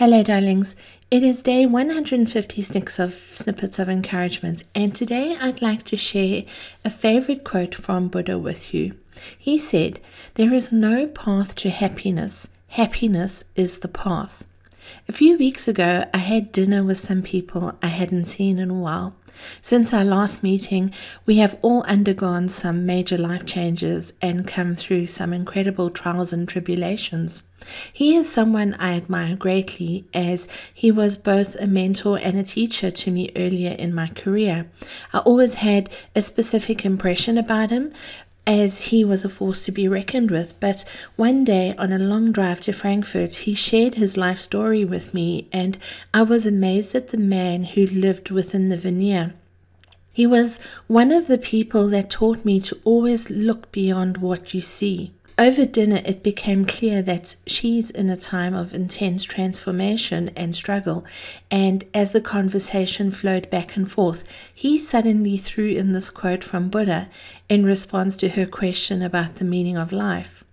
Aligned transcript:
Hello, 0.00 0.22
darlings. 0.22 0.76
It 1.10 1.22
is 1.22 1.42
day 1.42 1.66
156 1.66 2.98
of 2.98 3.12
Snippets 3.34 3.78
of 3.78 3.90
Encouragement, 3.90 4.62
and 4.74 4.94
today 4.94 5.36
I'd 5.38 5.60
like 5.60 5.82
to 5.82 5.96
share 5.98 6.44
a 6.82 6.88
favorite 6.88 7.44
quote 7.44 7.74
from 7.74 8.08
Buddha 8.08 8.38
with 8.38 8.72
you. 8.72 8.94
He 9.38 9.58
said, 9.58 10.00
There 10.36 10.54
is 10.54 10.72
no 10.72 11.06
path 11.06 11.54
to 11.56 11.68
happiness, 11.68 12.48
happiness 12.68 13.44
is 13.56 13.80
the 13.80 13.88
path. 13.88 14.46
A 15.08 15.12
few 15.12 15.36
weeks 15.36 15.68
ago, 15.68 16.04
I 16.14 16.18
had 16.18 16.52
dinner 16.52 16.84
with 16.84 16.98
some 16.98 17.22
people 17.22 17.74
I 17.82 17.88
hadn't 17.88 18.24
seen 18.24 18.58
in 18.58 18.70
a 18.70 18.74
while. 18.74 19.14
Since 19.62 19.92
our 19.92 20.04
last 20.04 20.42
meeting, 20.42 20.92
we 21.26 21.38
have 21.38 21.58
all 21.62 21.82
undergone 21.82 22.48
some 22.48 22.86
major 22.86 23.16
life 23.16 23.46
changes 23.46 24.12
and 24.20 24.46
come 24.46 24.76
through 24.76 25.06
some 25.06 25.32
incredible 25.32 25.90
trials 25.90 26.32
and 26.32 26.48
tribulations. 26.48 27.44
He 27.92 28.16
is 28.16 28.30
someone 28.30 28.74
I 28.74 28.94
admire 28.94 29.36
greatly 29.36 30.06
as 30.14 30.48
he 30.72 30.90
was 30.90 31.16
both 31.16 31.56
a 31.60 31.66
mentor 31.66 32.18
and 32.18 32.36
a 32.36 32.42
teacher 32.42 32.90
to 32.90 33.10
me 33.10 33.30
earlier 33.36 33.72
in 33.72 33.94
my 33.94 34.08
career. 34.08 34.70
I 35.12 35.18
always 35.18 35.54
had 35.54 35.90
a 36.16 36.22
specific 36.22 36.84
impression 36.84 37.36
about 37.38 37.70
him, 37.70 37.92
as 38.50 38.80
he 38.80 39.04
was 39.04 39.24
a 39.24 39.28
force 39.28 39.62
to 39.62 39.70
be 39.70 39.86
reckoned 39.86 40.28
with. 40.28 40.58
But 40.58 40.84
one 41.14 41.44
day 41.44 41.72
on 41.78 41.92
a 41.92 42.00
long 42.00 42.32
drive 42.32 42.60
to 42.62 42.72
Frankfurt, 42.72 43.36
he 43.36 43.54
shared 43.54 43.94
his 43.94 44.16
life 44.16 44.40
story 44.40 44.84
with 44.84 45.14
me, 45.14 45.46
and 45.52 45.78
I 46.12 46.22
was 46.24 46.46
amazed 46.46 46.96
at 46.96 47.08
the 47.08 47.16
man 47.16 47.62
who 47.62 47.86
lived 47.86 48.32
within 48.32 48.68
the 48.68 48.76
veneer. 48.76 49.34
He 50.12 50.26
was 50.26 50.58
one 50.88 51.12
of 51.12 51.28
the 51.28 51.38
people 51.38 51.86
that 51.90 52.10
taught 52.10 52.44
me 52.44 52.58
to 52.62 52.76
always 52.82 53.30
look 53.30 53.70
beyond 53.70 54.16
what 54.16 54.52
you 54.52 54.60
see. 54.60 55.12
Over 55.40 55.64
dinner, 55.64 56.02
it 56.04 56.22
became 56.22 56.66
clear 56.66 57.00
that 57.00 57.34
she's 57.46 57.88
in 57.90 58.10
a 58.10 58.16
time 58.16 58.52
of 58.52 58.74
intense 58.74 59.24
transformation 59.24 60.28
and 60.36 60.54
struggle. 60.54 61.02
And 61.50 61.82
as 61.94 62.12
the 62.12 62.20
conversation 62.20 63.10
flowed 63.10 63.48
back 63.48 63.74
and 63.74 63.90
forth, 63.90 64.22
he 64.54 64.78
suddenly 64.78 65.38
threw 65.38 65.68
in 65.68 65.92
this 65.92 66.10
quote 66.10 66.44
from 66.44 66.68
Buddha 66.68 67.08
in 67.48 67.64
response 67.64 68.16
to 68.16 68.28
her 68.28 68.44
question 68.44 69.00
about 69.00 69.36
the 69.36 69.46
meaning 69.46 69.78
of 69.78 69.92
life. 69.92 70.44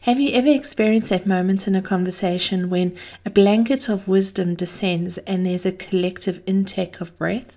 Have 0.00 0.18
you 0.18 0.32
ever 0.32 0.48
experienced 0.48 1.10
that 1.10 1.26
moment 1.26 1.68
in 1.68 1.76
a 1.76 1.82
conversation 1.82 2.68
when 2.68 2.96
a 3.24 3.30
blanket 3.30 3.88
of 3.88 4.08
wisdom 4.08 4.56
descends 4.56 5.16
and 5.18 5.46
there's 5.46 5.64
a 5.64 5.70
collective 5.70 6.42
intake 6.44 7.00
of 7.00 7.16
breath? 7.18 7.56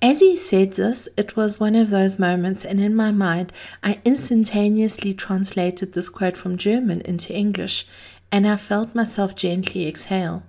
As 0.00 0.20
he 0.20 0.36
said 0.36 0.72
this, 0.74 1.08
it 1.16 1.34
was 1.34 1.58
one 1.58 1.74
of 1.74 1.90
those 1.90 2.20
moments, 2.20 2.64
and 2.64 2.80
in 2.80 2.94
my 2.94 3.10
mind, 3.10 3.52
I 3.82 3.98
instantaneously 4.04 5.12
translated 5.12 5.92
this 5.92 6.08
quote 6.08 6.36
from 6.36 6.56
German 6.56 7.00
into 7.00 7.34
English, 7.34 7.84
and 8.30 8.46
I 8.46 8.56
felt 8.58 8.94
myself 8.94 9.34
gently 9.34 9.88
exhale. 9.88 10.44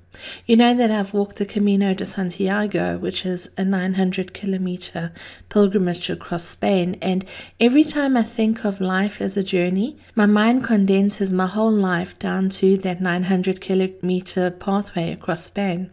You 0.46 0.56
know 0.56 0.76
that 0.76 0.92
I've 0.92 1.16
walked 1.16 1.38
the 1.38 1.48
Camino 1.48 1.96
de 1.96 2.06
Santiago, 2.06 3.00
which 3.00 3.26
is 3.26 3.50
a 3.58 3.66
900 3.66 4.36
kilometer 4.36 5.12
pilgrimage 5.50 6.12
across 6.12 6.44
Spain, 6.44 6.98
and 7.02 7.26
every 7.60 7.84
time 7.84 8.16
I 8.16 8.24
think 8.24 8.64
of 8.64 8.80
life 8.80 9.20
as 9.20 9.36
a 9.36 9.44
journey, 9.44 9.98
my 10.14 10.28
mind 10.28 10.64
condenses 10.64 11.34
my 11.34 11.48
whole 11.48 11.72
life 11.72 12.20
down 12.20 12.50
to 12.50 12.78
that 12.78 13.02
900 13.02 13.62
kilometer 13.62 14.52
pathway 14.52 15.12
across 15.12 15.46
Spain. 15.46 15.90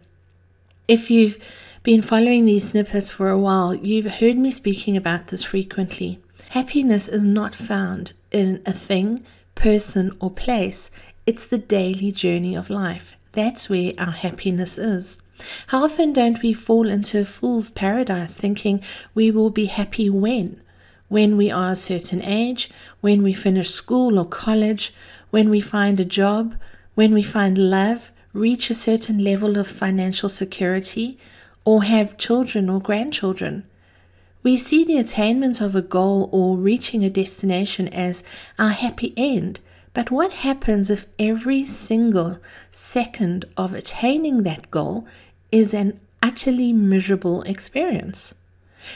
If 0.87 1.11
you've 1.11 1.37
been 1.83 2.01
following 2.01 2.45
these 2.45 2.69
snippets 2.69 3.11
for 3.11 3.27
a 3.27 3.37
while, 3.37 3.75
you've 3.75 4.05
heard 4.05 4.37
me 4.37 4.51
speaking 4.51 4.95
about 4.95 5.27
this 5.27 5.43
frequently. 5.43 6.21
Happiness 6.51 7.09
is 7.09 7.25
not 7.25 7.53
found 7.53 8.13
in 8.31 8.61
a 8.65 8.71
thing, 8.71 9.25
person, 9.53 10.13
or 10.21 10.31
place, 10.31 10.89
it's 11.25 11.45
the 11.45 11.57
daily 11.57 12.13
journey 12.13 12.55
of 12.55 12.69
life. 12.69 13.17
That's 13.33 13.69
where 13.69 13.91
our 13.97 14.11
happiness 14.11 14.77
is. 14.77 15.21
How 15.67 15.83
often 15.83 16.13
don't 16.13 16.41
we 16.41 16.53
fall 16.53 16.87
into 16.87 17.19
a 17.19 17.25
fool's 17.25 17.69
paradise 17.69 18.33
thinking 18.33 18.81
we 19.13 19.29
will 19.29 19.49
be 19.49 19.65
happy 19.65 20.09
when? 20.09 20.61
When 21.09 21.35
we 21.35 21.51
are 21.51 21.71
a 21.71 21.75
certain 21.75 22.21
age, 22.21 22.69
when 23.01 23.23
we 23.23 23.33
finish 23.33 23.71
school 23.71 24.17
or 24.17 24.25
college, 24.25 24.93
when 25.31 25.49
we 25.49 25.59
find 25.59 25.99
a 25.99 26.05
job, 26.05 26.55
when 26.95 27.13
we 27.13 27.23
find 27.23 27.57
love, 27.57 28.13
reach 28.33 28.69
a 28.69 28.75
certain 28.75 29.23
level 29.23 29.57
of 29.57 29.67
financial 29.67 30.29
security, 30.29 31.17
or 31.65 31.83
have 31.83 32.17
children 32.17 32.69
or 32.69 32.79
grandchildren. 32.79 33.63
We 34.43 34.55
see 34.55 34.85
the 34.85 34.97
attainment 34.97 35.59
of 35.59 35.75
a 35.75 35.81
goal 35.81 36.29
or 36.31 36.55
reaching 36.55 37.03
a 37.03 37.09
destination 37.09 37.87
as 37.89 38.23
our 38.57 38.69
happy 38.69 39.13
end. 39.17 39.59
But 39.93 40.11
what 40.11 40.31
happens 40.31 40.89
if 40.89 41.05
every 41.19 41.65
single 41.65 42.37
second 42.71 43.45
of 43.57 43.73
attaining 43.73 44.43
that 44.43 44.71
goal 44.71 45.05
is 45.51 45.73
an 45.73 45.99
utterly 46.21 46.71
miserable 46.71 47.41
experience? 47.41 48.33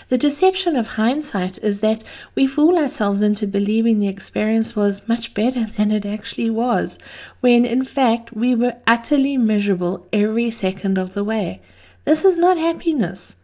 The 0.09 0.17
deception 0.17 0.75
of 0.75 0.95
hindsight 0.95 1.57
is 1.63 1.79
that 1.79 2.03
we 2.35 2.47
fool 2.47 2.77
ourselves 2.77 3.21
into 3.21 3.47
believing 3.47 3.99
the 3.99 4.07
experience 4.07 4.75
was 4.75 5.07
much 5.07 5.33
better 5.33 5.65
than 5.65 5.91
it 5.91 6.05
actually 6.05 6.49
was, 6.49 6.99
when 7.39 7.65
in 7.65 7.83
fact 7.83 8.33
we 8.33 8.55
were 8.55 8.77
utterly 8.87 9.37
miserable 9.37 10.07
every 10.11 10.51
second 10.51 10.97
of 10.97 11.13
the 11.13 11.23
way. 11.23 11.61
This 12.05 12.25
is 12.25 12.37
not 12.37 12.57
happiness. 12.57 13.35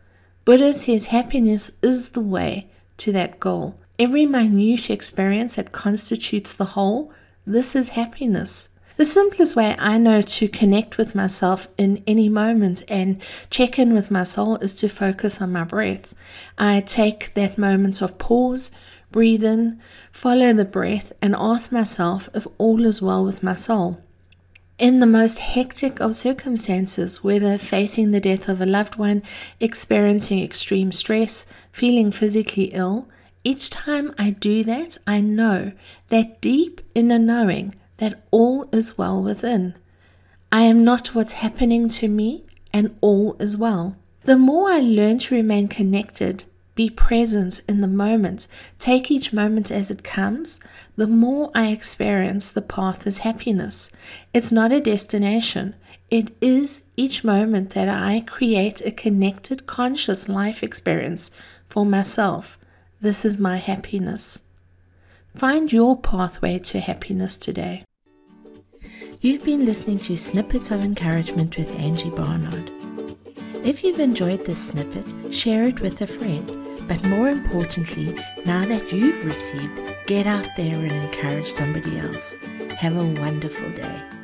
Buddha 0.46 0.74
says 0.74 1.08
happiness 1.08 1.72
is 1.82 2.10
the 2.10 2.22
way 2.22 2.70
to 2.98 3.12
that 3.12 3.40
goal. 3.40 3.80
Every 4.00 4.26
minute 4.26 4.90
experience 4.90 5.56
that 5.56 5.72
constitutes 5.72 6.54
the 6.54 6.66
whole, 6.66 7.12
this 7.46 7.76
is 7.76 7.90
happiness. 7.90 8.70
The 8.98 9.06
simplest 9.06 9.56
way 9.56 9.76
I 9.78 10.00
know 10.00 10.24
to 10.24 10.48
connect 10.48 10.98
with 10.98 11.14
myself 11.14 11.68
in 11.78 12.04
any 12.08 12.30
moment 12.30 12.84
and 12.90 13.22
check 13.52 13.78
in 13.78 13.94
with 13.94 14.10
my 14.10 14.24
soul 14.24 14.56
is 14.56 14.74
to 14.76 14.90
focus 14.90 15.40
on 15.40 15.52
my 15.52 15.64
breath. 15.64 16.16
I 16.58 16.82
take 16.82 17.36
that 17.36 17.60
moment 17.60 18.02
of 18.02 18.18
pause, 18.18 18.72
breathe 19.12 19.44
in, 19.44 19.80
follow 20.12 20.52
the 20.52 20.66
breath, 20.66 21.14
and 21.22 21.36
ask 21.38 21.72
myself 21.72 22.28
if 22.34 22.48
all 22.58 22.86
is 22.86 23.00
well 23.00 23.24
with 23.24 23.44
my 23.44 23.54
soul. 23.54 24.02
In 24.80 25.00
the 25.00 25.06
most 25.06 25.38
hectic 25.38 26.00
of 26.00 26.16
circumstances, 26.16 27.24
whether 27.24 27.60
facing 27.60 28.12
the 28.12 28.20
death 28.20 28.50
of 28.50 28.62
a 28.62 28.66
loved 28.66 28.96
one, 28.96 29.22
experiencing 29.60 30.42
extreme 30.44 30.92
stress, 30.92 31.46
feeling 31.72 32.10
physically 32.10 32.72
ill, 32.74 33.08
each 33.44 33.70
time 33.70 34.12
I 34.18 34.32
do 34.32 34.64
that, 34.64 34.98
I 35.06 35.22
know 35.22 35.74
that 36.10 36.42
deep 36.42 36.82
inner 36.96 37.20
knowing 37.20 37.76
that 37.98 38.24
all 38.32 38.68
is 38.72 38.98
well 38.98 39.22
within. 39.22 39.76
I 40.52 40.62
am 40.62 40.84
not 40.84 41.14
what's 41.14 41.34
happening 41.34 41.90
to 41.90 42.08
me, 42.08 42.46
and 42.74 42.96
all 43.02 43.36
is 43.40 43.58
well. 43.58 43.96
The 44.24 44.38
more 44.38 44.70
I 44.70 44.80
learn 44.80 45.20
to 45.20 45.36
remain 45.36 45.68
connected 45.68 46.46
be 46.78 46.90
present 46.92 47.60
in 47.68 47.82
the 47.82 47.88
moment, 47.88 48.46
take 48.78 49.10
each 49.10 49.34
moment 49.34 49.72
as 49.72 49.90
it 49.90 50.04
comes, 50.04 50.60
the 50.96 51.08
more 51.08 51.50
I 51.56 51.70
experience 51.70 52.52
the 52.52 52.62
path 52.62 53.08
as 53.08 53.18
happiness. 53.18 53.92
It's 54.32 54.52
not 54.52 54.72
a 54.72 54.80
destination, 54.80 55.74
it 56.10 56.32
is 56.40 56.84
each 56.96 57.24
moment 57.24 57.72
that 57.72 57.90
I 57.90 58.22
create 58.22 58.80
a 58.86 58.92
connected, 58.92 59.66
conscious 59.66 60.30
life 60.30 60.64
experience 60.64 61.32
for 61.68 61.86
myself. 61.86 62.58
This 63.02 63.26
is 63.26 63.38
my 63.38 63.58
happiness. 63.58 64.47
Find 65.38 65.72
your 65.72 65.96
pathway 65.98 66.60
to 66.60 66.80
happiness 66.80 67.38
today. 67.38 67.84
You've 69.22 69.46
been 69.46 69.66
listening 69.66 70.00
to 70.00 70.18
Snippets 70.18 70.72
of 70.72 70.84
Encouragement 70.84 71.58
with 71.58 71.72
Angie 71.80 72.10
Barnard. 72.10 72.72
If 73.64 73.84
you've 73.84 74.00
enjoyed 74.00 74.46
this 74.46 74.70
snippet, 74.70 75.34
share 75.34 75.64
it 75.64 75.82
with 75.82 76.02
a 76.02 76.08
friend 76.08 76.68
but 76.88 77.04
more 77.06 77.28
importantly, 77.30 78.18
now 78.46 78.66
that 78.66 78.94
you've 78.94 79.26
received, 79.26 79.94
get 80.08 80.26
out 80.26 80.48
there 80.56 80.76
and 80.76 80.92
encourage 80.92 81.48
somebody 81.48 82.00
else. 82.00 82.36
Have 82.78 82.96
a 82.96 83.22
wonderful 83.22 83.70
day. 83.72 84.17